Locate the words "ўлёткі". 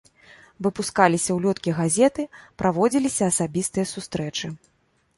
1.41-1.75